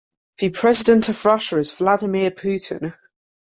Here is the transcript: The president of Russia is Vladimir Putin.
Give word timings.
The 0.39 0.49
president 0.49 1.07
of 1.09 1.23
Russia 1.25 1.59
is 1.59 1.73
Vladimir 1.73 2.31
Putin. 2.31 2.95